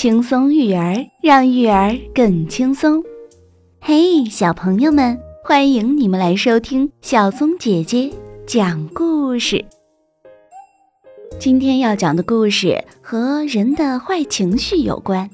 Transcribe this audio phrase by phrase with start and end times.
[0.00, 3.04] 轻松育儿，让育儿更轻松。
[3.82, 8.10] 嘿，小朋友们，欢迎你们来收听小松姐姐
[8.46, 9.62] 讲故事。
[11.38, 15.28] 今天要讲的故事和人的坏情绪有关。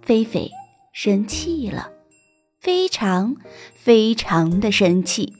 [0.00, 0.50] 菲菲
[0.94, 1.90] 生气了，
[2.60, 3.36] 非常
[3.74, 5.34] 非常的生气。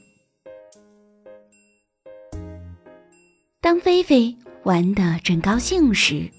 [3.59, 6.29] 当菲菲玩得正高兴时，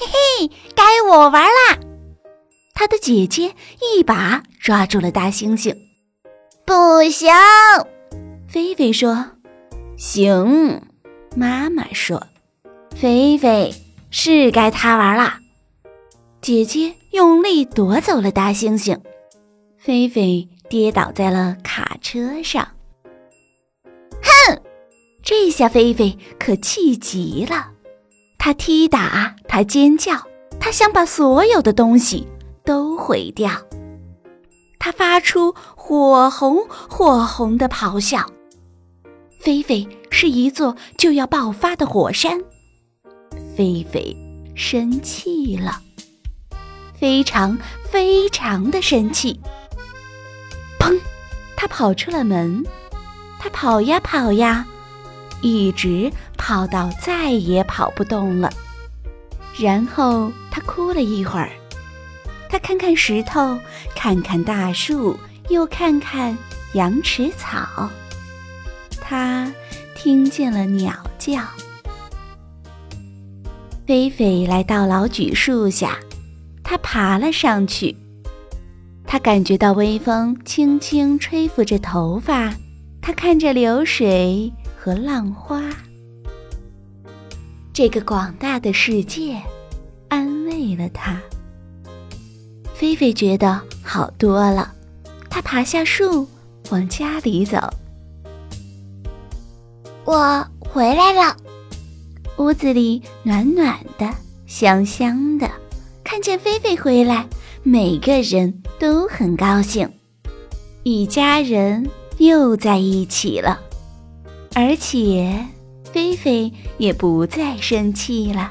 [0.00, 1.78] 嘿嘿，该我玩啦！
[2.72, 5.76] 他的姐姐一把抓住了大猩猩。
[6.64, 7.30] 不行，
[8.48, 9.32] 菲菲说
[9.98, 10.80] ：“行。”
[11.36, 12.26] 妈妈说
[12.96, 13.74] ：“菲菲
[14.10, 15.38] 是该他玩啦。”
[16.40, 18.98] 姐姐用力夺走了大猩猩，
[19.76, 22.66] 菲菲跌倒在了卡车上。
[24.22, 24.62] 哼！
[25.22, 27.72] 这下菲菲可气极了。
[28.42, 30.18] 他踢打，他尖叫，
[30.58, 32.26] 他想把所有的东西
[32.64, 33.50] 都毁掉。
[34.78, 38.24] 他发出火红火红的咆哮。
[39.42, 42.40] 菲菲是一座就要爆发的火山。
[43.54, 44.16] 菲菲
[44.56, 45.78] 生气了，
[46.98, 47.58] 非常
[47.90, 49.38] 非常的生气。
[50.78, 50.98] 砰！
[51.58, 52.64] 他跑出了门。
[53.38, 54.66] 他跑呀跑呀。
[55.42, 58.50] 一直跑到再也跑不动了，
[59.58, 61.50] 然后他哭了一会儿，
[62.48, 63.58] 他看看石头，
[63.94, 66.36] 看看大树，又看看
[66.74, 67.90] 羊齿草，
[69.00, 69.52] 他
[69.94, 71.40] 听见了鸟叫。
[73.86, 75.98] 菲菲来到老榉树下，
[76.62, 77.96] 他爬了上去，
[79.04, 82.54] 他感觉到微风轻轻吹拂着头发，
[83.02, 84.52] 他看着流水。
[84.82, 85.62] 和浪花，
[87.70, 89.38] 这个广大的世界
[90.08, 91.20] 安慰了他。
[92.72, 94.72] 菲菲觉得好多了，
[95.28, 96.26] 她爬下树
[96.70, 97.58] 往家里走。
[100.06, 101.36] 我回来了，
[102.38, 104.08] 屋子里暖暖的，
[104.46, 105.46] 香香的。
[106.02, 107.28] 看见菲菲回来，
[107.62, 109.92] 每个人都很高兴，
[110.84, 113.60] 一家人又在一起了。
[114.62, 115.46] 而且，
[115.84, 118.50] 菲菲也不再生气了。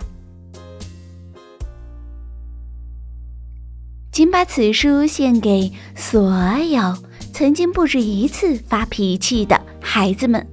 [4.11, 6.97] 请把此书献给所有
[7.31, 10.47] 曾经不止一次发脾气的孩子们，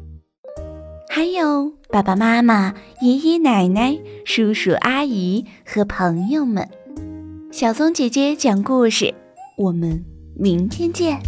[1.09, 6.69] 还有爸爸妈妈、爷爷奶奶、叔叔阿姨和朋友们。
[7.51, 9.15] 小松姐姐讲故事，
[9.57, 10.05] 我们
[10.39, 11.19] 明天见。